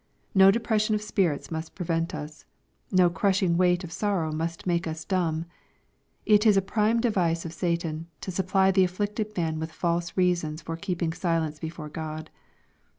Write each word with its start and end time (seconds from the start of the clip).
No 0.33 0.49
depression 0.49 0.95
of 0.95 1.01
spirits 1.03 1.51
must 1.51 1.75
prevent 1.75 2.15
us. 2.15 2.43
No 2.91 3.07
crushing 3.07 3.55
weight 3.55 3.83
of 3.83 3.91
sorrow 3.91 4.31
must 4.31 4.65
make 4.65 4.87
us 4.87 5.05
dumb. 5.05 5.45
It 6.25 6.43
is 6.47 6.57
a 6.57 6.61
prime 6.63 6.99
device 6.99 7.45
of 7.45 7.53
Satan, 7.53 8.07
to 8.21 8.31
^ 8.31 8.33
supply 8.33 8.71
the 8.71 8.83
afflicted 8.83 9.37
man 9.37 9.59
with 9.59 9.71
false 9.71 10.17
reasons 10.17 10.63
for 10.63 10.75
keeping' 10.75 11.13
silence 11.13 11.59
before 11.59 11.89
God. 11.89 12.31